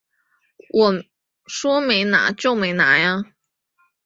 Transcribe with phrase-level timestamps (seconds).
[0.71, 1.03] 我
[1.45, 3.23] 说没拿就没拿啊